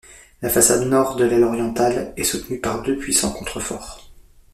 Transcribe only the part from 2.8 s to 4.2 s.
deux puissants contreforts.